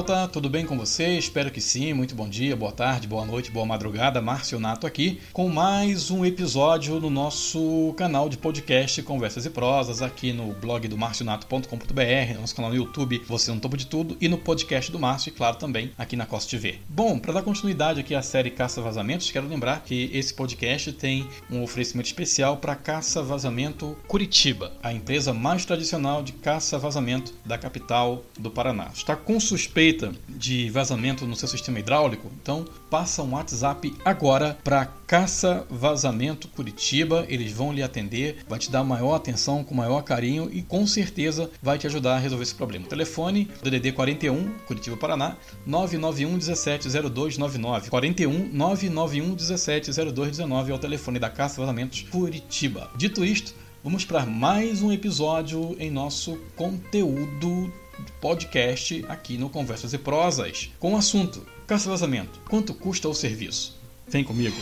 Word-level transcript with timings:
internauta, 0.00 0.28
tudo 0.28 0.48
bem 0.48 0.64
com 0.64 0.78
você? 0.78 1.18
Espero 1.18 1.50
que 1.50 1.60
sim. 1.60 1.92
Muito 1.92 2.14
bom 2.14 2.28
dia, 2.28 2.56
boa 2.56 2.72
tarde, 2.72 3.06
boa 3.06 3.24
noite, 3.24 3.50
boa 3.50 3.66
madrugada. 3.66 4.20
Márcio 4.20 4.58
Nato 4.58 4.86
aqui 4.86 5.20
com 5.32 5.48
mais 5.48 6.10
um 6.10 6.24
episódio 6.24 6.98
no 6.98 7.10
nosso 7.10 7.92
canal 7.96 8.28
de 8.28 8.38
podcast 8.38 9.02
Conversas 9.02 9.44
e 9.44 9.50
Prosas, 9.50 10.00
aqui 10.00 10.32
no 10.32 10.52
blog 10.54 10.88
do 10.88 10.96
marcionato.com.br, 10.96 12.40
nosso 12.40 12.54
canal 12.54 12.70
no 12.70 12.76
YouTube 12.76 13.22
Você 13.26 13.52
no 13.52 13.60
Topo 13.60 13.76
de 13.76 13.86
Tudo 13.86 14.16
e 14.20 14.28
no 14.28 14.38
podcast 14.38 14.90
do 14.90 14.98
Márcio 14.98 15.30
e, 15.30 15.32
claro, 15.32 15.56
também 15.56 15.92
aqui 15.98 16.16
na 16.16 16.24
Costa 16.24 16.50
TV. 16.50 16.78
Bom, 16.88 17.18
para 17.18 17.34
dar 17.34 17.42
continuidade 17.42 18.00
aqui 18.00 18.14
à 18.14 18.22
série 18.22 18.50
Caça 18.50 18.80
Vazamentos, 18.80 19.30
quero 19.30 19.48
lembrar 19.48 19.82
que 19.84 20.10
esse 20.14 20.32
podcast 20.32 20.92
tem 20.92 21.28
um 21.50 21.62
oferecimento 21.62 22.06
especial 22.06 22.56
para 22.56 22.74
Caça 22.74 23.22
Vazamento 23.22 23.96
Curitiba, 24.08 24.72
a 24.82 24.92
empresa 24.92 25.34
mais 25.34 25.64
tradicional 25.64 26.22
de 26.22 26.32
caça 26.32 26.78
vazamento 26.78 27.34
da 27.44 27.58
capital 27.58 28.24
do 28.38 28.50
Paraná. 28.50 28.90
Está 28.94 29.14
com 29.14 29.38
suspeita 29.38 29.89
de 30.28 30.70
vazamento 30.70 31.26
no 31.26 31.36
seu 31.36 31.48
sistema 31.48 31.78
hidráulico? 31.78 32.30
Então 32.40 32.64
passa 32.90 33.22
um 33.22 33.34
WhatsApp 33.34 33.94
agora 34.04 34.58
para 34.62 34.86
Caça 35.06 35.66
Vazamento 35.68 36.48
Curitiba. 36.48 37.26
Eles 37.28 37.52
vão 37.52 37.72
lhe 37.72 37.82
atender, 37.82 38.44
vai 38.48 38.58
te 38.58 38.70
dar 38.70 38.84
maior 38.84 39.14
atenção, 39.14 39.64
com 39.64 39.74
maior 39.74 40.02
carinho 40.02 40.48
e 40.52 40.62
com 40.62 40.86
certeza 40.86 41.50
vai 41.62 41.78
te 41.78 41.86
ajudar 41.86 42.16
a 42.16 42.18
resolver 42.18 42.44
esse 42.44 42.54
problema. 42.54 42.86
telefone 42.86 43.48
DDD 43.62 43.92
41 43.92 44.50
Curitiba 44.66 44.96
Paraná 44.96 45.36
991 45.66 46.32
170299 46.32 47.90
41 47.90 48.50
991 48.52 49.26
170219 49.30 50.72
é 50.72 50.74
o 50.74 50.78
telefone 50.78 51.18
da 51.18 51.28
Caça 51.28 51.60
Vazamentos 51.60 52.02
Curitiba. 52.02 52.90
Dito 52.96 53.24
isto, 53.24 53.54
vamos 53.82 54.04
para 54.04 54.24
mais 54.26 54.82
um 54.82 54.92
episódio 54.92 55.76
em 55.78 55.90
nosso 55.90 56.38
conteúdo 56.56 57.72
podcast 58.20 59.04
aqui 59.08 59.36
no 59.36 59.50
Conversas 59.50 59.92
e 59.92 59.98
Prosas, 59.98 60.70
com 60.78 60.94
o 60.94 60.96
assunto 60.96 61.46
Caça 61.66 61.88
Vazamento. 61.88 62.40
Quanto 62.48 62.74
custa 62.74 63.08
o 63.08 63.14
serviço? 63.14 63.78
Vem 64.08 64.24
comigo. 64.24 64.56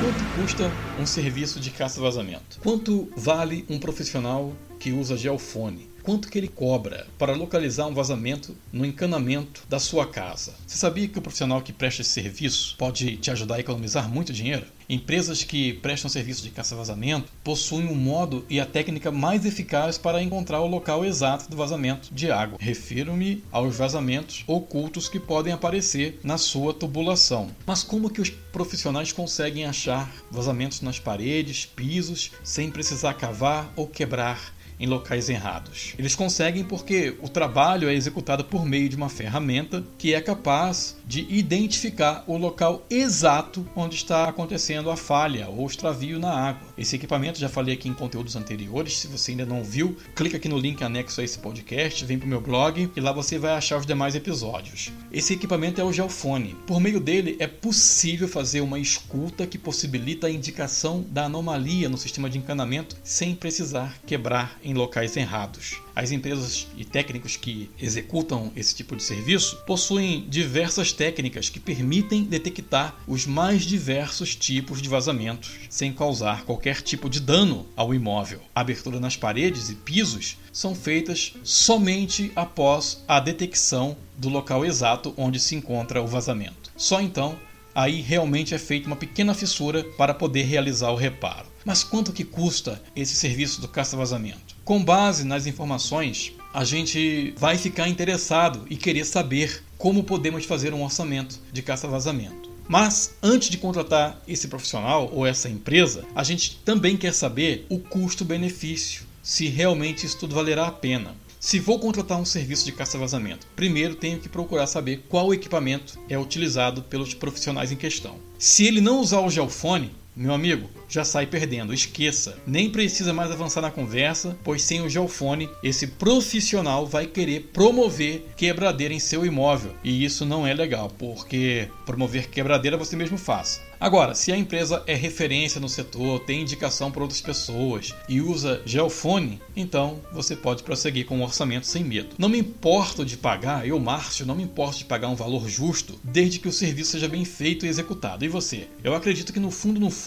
Quanto 0.00 0.40
custa 0.40 0.72
um 1.00 1.06
serviço 1.06 1.60
de 1.60 1.70
caça-vazamento? 1.70 2.58
Quanto 2.62 3.08
vale 3.16 3.64
um 3.68 3.78
profissional 3.78 4.52
que 4.80 4.92
usa 4.92 5.16
geofone? 5.16 5.88
Quanto 6.06 6.28
que 6.28 6.38
ele 6.38 6.46
cobra 6.46 7.04
para 7.18 7.34
localizar 7.34 7.84
um 7.88 7.92
vazamento 7.92 8.56
no 8.72 8.86
encanamento 8.86 9.64
da 9.68 9.80
sua 9.80 10.06
casa. 10.06 10.54
Você 10.64 10.78
sabia 10.78 11.08
que 11.08 11.18
o 11.18 11.22
profissional 11.22 11.60
que 11.60 11.72
presta 11.72 12.02
esse 12.02 12.12
serviço 12.12 12.76
pode 12.78 13.16
te 13.16 13.28
ajudar 13.28 13.56
a 13.56 13.60
economizar 13.60 14.08
muito 14.08 14.32
dinheiro? 14.32 14.66
Empresas 14.88 15.42
que 15.42 15.72
prestam 15.72 16.08
serviço 16.08 16.44
de 16.44 16.50
caça-vazamento 16.50 17.32
possuem 17.42 17.88
o 17.88 17.90
um 17.90 17.96
modo 17.96 18.46
e 18.48 18.60
a 18.60 18.64
técnica 18.64 19.10
mais 19.10 19.44
eficaz 19.44 19.98
para 19.98 20.22
encontrar 20.22 20.60
o 20.60 20.68
local 20.68 21.04
exato 21.04 21.50
do 21.50 21.56
vazamento 21.56 22.14
de 22.14 22.30
água. 22.30 22.56
Refiro-me 22.60 23.42
aos 23.50 23.74
vazamentos 23.74 24.44
ocultos 24.46 25.08
que 25.08 25.18
podem 25.18 25.52
aparecer 25.52 26.20
na 26.22 26.38
sua 26.38 26.72
tubulação. 26.72 27.50
Mas 27.66 27.82
como 27.82 28.10
que 28.10 28.20
os 28.20 28.30
profissionais 28.30 29.10
conseguem 29.10 29.64
achar 29.64 30.08
vazamentos 30.30 30.80
nas 30.82 31.00
paredes, 31.00 31.66
pisos, 31.66 32.30
sem 32.44 32.70
precisar 32.70 33.14
cavar 33.14 33.72
ou 33.74 33.88
quebrar 33.88 34.54
em 34.78 34.86
locais 34.86 35.28
errados. 35.28 35.94
Eles 35.98 36.14
conseguem 36.14 36.64
porque 36.64 37.16
o 37.22 37.28
trabalho 37.28 37.88
é 37.88 37.94
executado 37.94 38.44
por 38.44 38.64
meio 38.64 38.88
de 38.88 38.96
uma 38.96 39.08
ferramenta 39.08 39.84
que 39.98 40.14
é 40.14 40.20
capaz 40.20 40.96
de 41.06 41.26
identificar 41.28 42.24
o 42.26 42.36
local 42.36 42.84
exato 42.90 43.66
onde 43.74 43.96
está 43.96 44.28
acontecendo 44.28 44.90
a 44.90 44.96
falha 44.96 45.48
ou 45.48 45.66
extravio 45.66 46.18
na 46.18 46.32
água. 46.32 46.68
Esse 46.76 46.96
equipamento 46.96 47.38
já 47.38 47.48
falei 47.48 47.74
aqui 47.74 47.88
em 47.88 47.94
conteúdos 47.94 48.36
anteriores, 48.36 48.98
se 48.98 49.06
você 49.06 49.30
ainda 49.30 49.46
não 49.46 49.62
viu, 49.62 49.96
clica 50.14 50.36
aqui 50.36 50.48
no 50.48 50.58
link 50.58 50.82
anexo 50.82 51.20
a 51.20 51.24
esse 51.24 51.38
podcast, 51.38 52.04
vem 52.04 52.18
para 52.18 52.26
o 52.26 52.28
meu 52.28 52.40
blog 52.40 52.90
e 52.94 53.00
lá 53.00 53.12
você 53.12 53.38
vai 53.38 53.52
achar 53.52 53.78
os 53.78 53.86
demais 53.86 54.14
episódios. 54.14 54.92
Esse 55.12 55.34
equipamento 55.34 55.80
é 55.80 55.84
o 55.84 55.92
Geofone. 55.92 56.56
Por 56.66 56.80
meio 56.80 57.00
dele 57.00 57.36
é 57.38 57.46
possível 57.46 58.28
fazer 58.28 58.60
uma 58.60 58.78
escuta 58.78 59.46
que 59.46 59.58
possibilita 59.58 60.26
a 60.26 60.30
indicação 60.30 61.04
da 61.08 61.24
anomalia 61.24 61.88
no 61.88 61.96
sistema 61.96 62.28
de 62.28 62.38
encanamento 62.38 62.96
sem 63.02 63.34
precisar 63.34 63.98
quebrar 64.04 64.58
em 64.66 64.74
locais 64.74 65.16
errados. 65.16 65.80
As 65.94 66.10
empresas 66.10 66.66
e 66.76 66.84
técnicos 66.84 67.36
que 67.36 67.70
executam 67.80 68.52
esse 68.56 68.74
tipo 68.74 68.96
de 68.96 69.02
serviço 69.02 69.56
possuem 69.64 70.26
diversas 70.28 70.92
técnicas 70.92 71.48
que 71.48 71.60
permitem 71.60 72.24
detectar 72.24 72.96
os 73.06 73.26
mais 73.26 73.62
diversos 73.62 74.34
tipos 74.34 74.82
de 74.82 74.88
vazamentos 74.88 75.52
sem 75.70 75.92
causar 75.92 76.42
qualquer 76.44 76.82
tipo 76.82 77.08
de 77.08 77.20
dano 77.20 77.64
ao 77.76 77.94
imóvel. 77.94 78.40
A 78.52 78.60
abertura 78.60 78.98
nas 78.98 79.16
paredes 79.16 79.70
e 79.70 79.76
pisos 79.76 80.36
são 80.52 80.74
feitas 80.74 81.34
somente 81.44 82.32
após 82.34 83.04
a 83.06 83.20
detecção 83.20 83.96
do 84.18 84.28
local 84.28 84.64
exato 84.64 85.14
onde 85.16 85.38
se 85.38 85.54
encontra 85.54 86.02
o 86.02 86.06
vazamento. 86.08 86.72
Só 86.76 87.00
então 87.00 87.38
aí 87.76 88.00
realmente 88.00 88.54
é 88.54 88.58
feita 88.58 88.86
uma 88.86 88.96
pequena 88.96 89.34
fissura 89.34 89.84
para 89.98 90.14
poder 90.14 90.44
realizar 90.44 90.90
o 90.90 90.96
reparo. 90.96 91.46
Mas 91.62 91.84
quanto 91.84 92.10
que 92.10 92.24
custa 92.24 92.82
esse 92.96 93.14
serviço 93.14 93.60
do 93.60 93.68
caça-vazamento? 93.68 94.56
Com 94.64 94.82
base 94.82 95.24
nas 95.24 95.46
informações, 95.46 96.32
a 96.54 96.64
gente 96.64 97.34
vai 97.36 97.58
ficar 97.58 97.86
interessado 97.86 98.64
e 98.70 98.76
querer 98.76 99.04
saber 99.04 99.62
como 99.76 100.04
podemos 100.04 100.46
fazer 100.46 100.72
um 100.72 100.82
orçamento 100.82 101.38
de 101.52 101.60
caça-vazamento. 101.60 102.50
Mas 102.66 103.14
antes 103.22 103.50
de 103.50 103.58
contratar 103.58 104.22
esse 104.26 104.48
profissional 104.48 105.10
ou 105.12 105.26
essa 105.26 105.50
empresa, 105.50 106.02
a 106.14 106.24
gente 106.24 106.56
também 106.64 106.96
quer 106.96 107.12
saber 107.12 107.66
o 107.68 107.78
custo-benefício, 107.78 109.04
se 109.22 109.48
realmente 109.48 110.06
isso 110.06 110.18
tudo 110.18 110.34
valerá 110.34 110.66
a 110.66 110.72
pena. 110.72 111.14
Se 111.38 111.58
vou 111.58 111.78
contratar 111.78 112.18
um 112.18 112.24
serviço 112.24 112.64
de 112.64 112.72
caça-vazamento, 112.72 113.46
primeiro 113.54 113.94
tenho 113.94 114.18
que 114.18 114.28
procurar 114.28 114.66
saber 114.66 115.04
qual 115.08 115.32
equipamento 115.32 115.98
é 116.08 116.18
utilizado 116.18 116.82
pelos 116.82 117.14
profissionais 117.14 117.70
em 117.70 117.76
questão. 117.76 118.16
Se 118.38 118.64
ele 118.64 118.80
não 118.80 119.00
usar 119.00 119.20
o 119.20 119.30
geofone, 119.30 119.94
meu 120.16 120.32
amigo, 120.32 120.70
já 120.88 121.04
sai 121.04 121.26
perdendo, 121.26 121.74
esqueça. 121.74 122.38
Nem 122.46 122.70
precisa 122.70 123.12
mais 123.12 123.30
avançar 123.30 123.60
na 123.60 123.70
conversa, 123.70 124.34
pois 124.42 124.62
sem 124.62 124.80
o 124.80 124.88
geofone, 124.88 125.50
esse 125.62 125.86
profissional 125.86 126.86
vai 126.86 127.06
querer 127.06 127.50
promover 127.52 128.26
quebradeira 128.34 128.94
em 128.94 128.98
seu 128.98 129.26
imóvel. 129.26 129.74
E 129.84 130.02
isso 130.02 130.24
não 130.24 130.46
é 130.46 130.54
legal, 130.54 130.90
porque 130.98 131.68
promover 131.84 132.30
quebradeira 132.30 132.78
você 132.78 132.96
mesmo 132.96 133.18
faz. 133.18 133.60
Agora, 133.78 134.14
se 134.14 134.32
a 134.32 134.36
empresa 134.36 134.82
é 134.86 134.94
referência 134.94 135.60
no 135.60 135.68
setor, 135.68 136.20
tem 136.20 136.40
indicação 136.40 136.90
por 136.90 137.02
outras 137.02 137.20
pessoas 137.20 137.94
e 138.08 138.22
usa 138.22 138.62
geofone, 138.64 139.38
então 139.54 140.00
você 140.10 140.34
pode 140.34 140.62
prosseguir 140.62 141.04
com 141.04 141.20
o 141.20 141.22
orçamento 141.22 141.66
sem 141.66 141.84
medo. 141.84 142.14
Não 142.16 142.30
me 142.30 142.38
importo 142.38 143.04
de 143.04 143.18
pagar, 143.18 143.68
eu, 143.68 143.78
Márcio, 143.78 144.24
não 144.24 144.34
me 144.34 144.42
importo 144.42 144.78
de 144.78 144.86
pagar 144.86 145.08
um 145.08 145.14
valor 145.14 145.46
justo, 145.46 146.00
desde 146.02 146.38
que 146.38 146.48
o 146.48 146.52
serviço 146.52 146.92
seja 146.92 147.06
bem 147.06 147.26
feito 147.26 147.66
e 147.66 147.68
executado. 147.68 148.24
E 148.24 148.28
você? 148.28 148.66
Eu 148.82 148.94
acredito 148.94 149.30
que 149.30 149.38
no 149.38 149.50
fundo, 149.50 149.78
no 149.78 149.90
fundo, 149.90 150.05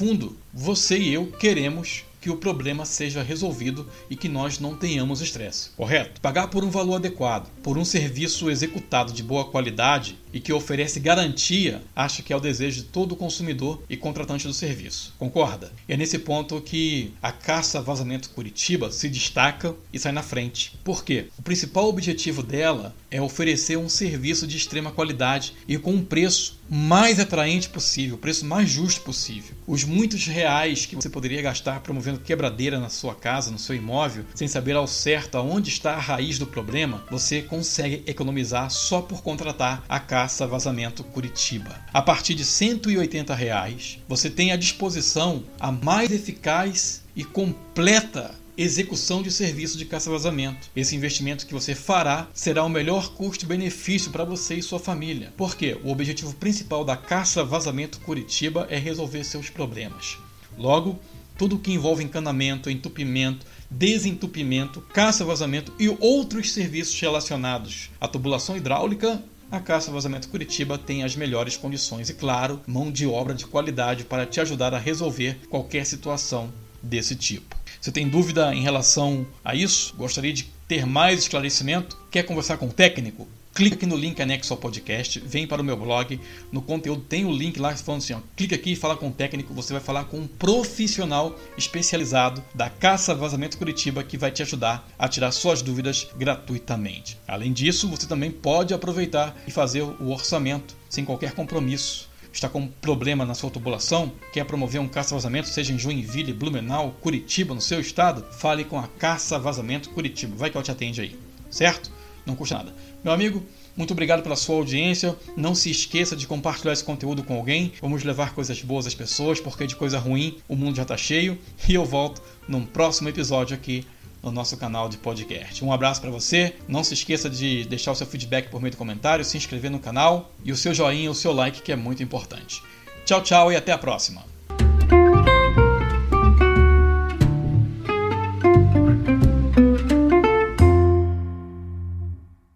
você 0.53 0.97
e 0.97 1.13
eu 1.13 1.27
queremos 1.27 2.05
que 2.21 2.29
o 2.29 2.37
problema 2.37 2.85
seja 2.85 3.21
resolvido 3.21 3.87
e 4.09 4.15
que 4.15 4.29
nós 4.29 4.59
não 4.59 4.75
tenhamos 4.75 5.21
estresse, 5.21 5.71
correto? 5.75 6.21
Pagar 6.21 6.47
por 6.47 6.63
um 6.63 6.69
valor 6.69 6.95
adequado, 6.95 7.49
por 7.61 7.77
um 7.77 7.83
serviço 7.83 8.49
executado 8.49 9.11
de 9.11 9.21
boa 9.21 9.45
qualidade 9.45 10.17
e 10.33 10.39
que 10.39 10.53
oferece 10.53 10.99
garantia, 10.99 11.81
acho 11.95 12.23
que 12.23 12.33
é 12.33 12.35
o 12.35 12.39
desejo 12.39 12.77
de 12.77 12.83
todo 12.83 13.15
consumidor 13.15 13.81
e 13.89 13.97
contratante 13.97 14.47
do 14.47 14.53
serviço. 14.53 15.13
Concorda? 15.17 15.71
E 15.87 15.93
é 15.93 15.97
nesse 15.97 16.19
ponto 16.19 16.61
que 16.61 17.13
a 17.21 17.31
Caça 17.31 17.81
Vazamento 17.81 18.29
Curitiba 18.29 18.91
se 18.91 19.09
destaca 19.09 19.75
e 19.91 19.99
sai 19.99 20.11
na 20.11 20.23
frente. 20.23 20.77
Por 20.83 21.03
quê? 21.03 21.27
O 21.37 21.41
principal 21.41 21.87
objetivo 21.87 22.43
dela 22.43 22.95
é 23.11 23.21
oferecer 23.21 23.77
um 23.77 23.89
serviço 23.89 24.45
de 24.45 24.57
extrema 24.57 24.91
qualidade 24.91 25.53
e 25.67 25.77
com 25.77 25.93
um 25.93 26.03
preço 26.03 26.59
mais 26.69 27.19
atraente 27.19 27.67
possível, 27.67 28.15
o 28.15 28.19
preço 28.19 28.45
mais 28.45 28.69
justo 28.69 29.01
possível. 29.01 29.55
Os 29.65 29.83
muitos 29.83 30.27
reais 30.27 30.85
que 30.85 30.95
você 30.95 31.09
poderia 31.09 31.41
gastar 31.41 31.79
promovendo 31.79 32.19
quebradeira 32.19 32.79
na 32.79 32.89
sua 32.89 33.15
casa, 33.15 33.49
no 33.49 33.57
seu 33.57 33.75
imóvel, 33.75 34.23
sem 34.35 34.47
saber 34.47 34.75
ao 34.75 34.85
certo 34.85 35.35
aonde 35.35 35.69
está 35.69 35.95
a 35.95 35.99
raiz 35.99 36.37
do 36.37 36.45
problema, 36.45 37.03
você 37.09 37.41
consegue 37.41 38.03
economizar 38.05 38.69
só 38.69 39.01
por 39.01 39.23
contratar 39.23 39.83
a 39.89 39.99
Caça 40.19 40.45
Vazamento 40.45 41.01
Curitiba. 41.01 41.81
A 41.93 42.01
partir 42.01 42.35
de 42.35 42.43
180 42.43 43.33
reais, 43.33 43.99
você 44.05 44.29
tem 44.29 44.51
à 44.51 44.57
disposição 44.57 45.45
a 45.57 45.71
mais 45.71 46.11
eficaz 46.11 47.03
e 47.15 47.23
completa 47.23 48.35
execução 48.57 49.23
de 49.23 49.31
serviço 49.31 49.77
de 49.77 49.85
caça-vazamento. 49.85 50.69
Esse 50.75 50.93
investimento 50.93 51.47
que 51.47 51.53
você 51.53 51.73
fará 51.73 52.27
será 52.33 52.65
o 52.65 52.69
melhor 52.69 53.13
custo-benefício 53.13 54.11
para 54.11 54.25
você 54.25 54.55
e 54.55 54.61
sua 54.61 54.77
família. 54.77 55.33
Porque 55.37 55.77
o 55.85 55.89
objetivo 55.89 56.33
principal 56.33 56.83
da 56.83 56.97
caça-vazamento 56.97 58.01
Curitiba 58.01 58.67
é 58.69 58.77
resolver 58.77 59.23
seus 59.23 59.49
problemas. 59.49 60.17
Logo, 60.57 60.99
tudo 61.37 61.57
que 61.57 61.71
envolve 61.71 62.03
encanamento, 62.03 62.69
entupimento, 62.69 63.45
desentupimento, 63.71 64.81
caça-vazamento 64.81 65.73
e 65.79 65.87
outros 65.87 66.51
serviços 66.51 66.99
relacionados 66.99 67.89
à 68.01 68.05
tubulação 68.05 68.57
hidráulica 68.57 69.23
a 69.51 69.59
Caça 69.59 69.91
Vazamento 69.91 70.29
Curitiba 70.29 70.77
tem 70.77 71.03
as 71.03 71.15
melhores 71.15 71.57
condições 71.57 72.09
e, 72.09 72.13
claro, 72.13 72.61
mão 72.67 72.91
de 72.91 73.07
obra 73.07 73.33
de 73.33 73.45
qualidade 73.45 74.03
para 74.03 74.25
te 74.25 74.39
ajudar 74.39 74.73
a 74.73 74.79
resolver 74.79 75.39
qualquer 75.49 75.85
situação 75.85 76.51
desse 76.81 77.15
tipo. 77.15 77.55
Você 77.81 77.91
tem 77.91 78.07
dúvida 78.07 78.53
em 78.53 78.61
relação 78.61 79.25
a 79.43 79.55
isso? 79.55 79.95
Gostaria 79.95 80.33
de 80.33 80.43
ter 80.67 80.85
mais 80.85 81.19
esclarecimento? 81.19 81.97
Quer 82.11 82.23
conversar 82.23 82.57
com 82.57 82.67
o 82.67 82.73
técnico? 82.73 83.27
Clica 83.53 83.75
aqui 83.75 83.85
no 83.85 83.95
link 83.95 84.21
anexo 84.21 84.53
ao 84.53 84.59
podcast, 84.59 85.19
vem 85.19 85.47
para 85.47 85.61
o 85.61 85.65
meu 85.65 85.75
blog, 85.75 86.19
no 86.51 86.61
conteúdo 86.61 87.01
tem 87.01 87.25
o 87.25 87.31
link 87.31 87.59
lá 87.59 87.75
falando 87.75 88.01
assim, 88.01 88.13
ó, 88.13 88.19
clica 88.35 88.55
aqui 88.55 88.73
e 88.73 88.75
fala 88.75 88.95
com 88.95 89.09
o 89.09 89.11
técnico, 89.11 89.53
você 89.53 89.73
vai 89.73 89.81
falar 89.81 90.05
com 90.05 90.17
um 90.17 90.27
profissional 90.27 91.37
especializado 91.57 92.43
da 92.53 92.69
Caça 92.69 93.13
Vazamento 93.13 93.57
Curitiba 93.57 94.03
que 94.03 94.17
vai 94.17 94.31
te 94.31 94.41
ajudar 94.41 94.87
a 94.97 95.07
tirar 95.07 95.31
suas 95.31 95.61
dúvidas 95.61 96.07
gratuitamente. 96.17 97.17
Além 97.27 97.51
disso, 97.51 97.89
você 97.89 98.07
também 98.07 98.31
pode 98.31 98.73
aproveitar 98.73 99.35
e 99.47 99.51
fazer 99.51 99.81
o 99.81 100.09
orçamento 100.09 100.75
sem 100.89 101.05
qualquer 101.05 101.33
compromisso 101.33 102.09
está 102.31 102.47
com 102.47 102.59
um 102.59 102.67
problema 102.67 103.25
na 103.25 103.33
sua 103.33 103.49
tubulação, 103.49 104.11
quer 104.31 104.45
promover 104.45 104.79
um 104.79 104.87
caça-vazamento, 104.87 105.47
seja 105.47 105.73
em 105.73 105.79
Joinville, 105.79 106.33
Blumenau, 106.33 106.95
Curitiba, 107.01 107.53
no 107.53 107.61
seu 107.61 107.79
estado, 107.79 108.23
fale 108.31 108.63
com 108.63 108.77
a 108.77 108.87
Caça 108.87 109.39
Vazamento 109.39 109.89
Curitiba. 109.89 110.35
Vai 110.35 110.49
que 110.49 110.57
ela 110.57 110.63
te 110.63 110.71
atende 110.71 111.01
aí, 111.01 111.19
certo? 111.49 111.91
Não 112.25 112.35
custa 112.35 112.55
nada. 112.55 112.73
Meu 113.03 113.13
amigo, 113.13 113.43
muito 113.75 113.91
obrigado 113.91 114.21
pela 114.21 114.35
sua 114.35 114.55
audiência. 114.55 115.15
Não 115.35 115.55
se 115.55 115.69
esqueça 115.69 116.15
de 116.15 116.27
compartilhar 116.27 116.73
esse 116.73 116.83
conteúdo 116.83 117.23
com 117.23 117.35
alguém. 117.35 117.73
Vamos 117.81 118.03
levar 118.03 118.33
coisas 118.33 118.61
boas 118.61 118.85
às 118.85 118.95
pessoas, 118.95 119.39
porque 119.39 119.65
de 119.65 119.75
coisa 119.75 119.97
ruim 119.97 120.37
o 120.47 120.55
mundo 120.55 120.75
já 120.75 120.83
está 120.83 120.97
cheio. 120.97 121.37
E 121.67 121.73
eu 121.73 121.85
volto 121.85 122.21
num 122.47 122.65
próximo 122.65 123.09
episódio 123.09 123.55
aqui 123.55 123.85
no 124.21 124.31
nosso 124.31 124.57
canal 124.57 124.89
de 124.89 124.97
podcast. 124.97 125.63
Um 125.63 125.71
abraço 125.71 126.01
para 126.01 126.09
você. 126.09 126.55
Não 126.67 126.83
se 126.83 126.93
esqueça 126.93 127.29
de 127.29 127.63
deixar 127.65 127.91
o 127.91 127.95
seu 127.95 128.07
feedback 128.07 128.49
por 128.49 128.61
meio 128.61 128.71
de 128.71 128.77
comentário, 128.77 129.23
se 129.23 129.37
inscrever 129.37 129.71
no 129.71 129.79
canal 129.79 130.31
e 130.43 130.51
o 130.51 130.57
seu 130.57 130.73
joinha, 130.73 131.09
o 131.09 131.15
seu 131.15 131.31
like, 131.31 131.61
que 131.61 131.71
é 131.71 131.75
muito 131.75 132.03
importante. 132.03 132.61
Tchau, 133.05 133.21
tchau 133.21 133.51
e 133.51 133.55
até 133.55 133.71
a 133.71 133.77
próxima. 133.77 134.38